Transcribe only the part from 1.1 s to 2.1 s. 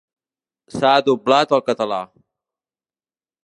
doblat al català.